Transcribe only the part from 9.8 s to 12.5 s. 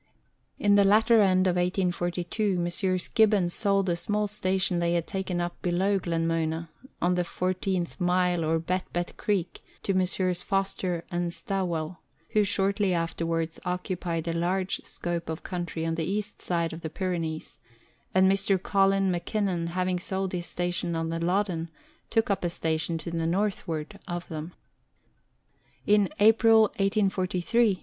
to Messrs. Foster and Stawell, who